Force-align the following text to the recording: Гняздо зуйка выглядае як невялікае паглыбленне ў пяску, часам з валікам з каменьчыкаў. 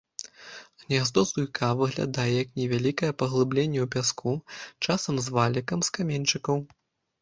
Гняздо 0.85 1.21
зуйка 1.31 1.69
выглядае 1.83 2.27
як 2.43 2.49
невялікае 2.61 3.11
паглыбленне 3.23 3.79
ў 3.85 3.87
пяску, 3.95 4.31
часам 4.85 5.15
з 5.27 5.39
валікам 5.41 5.79
з 5.89 5.99
каменьчыкаў. 6.01 6.57